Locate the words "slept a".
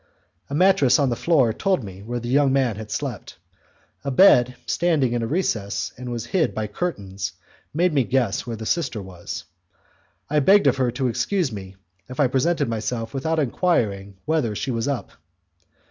2.89-4.09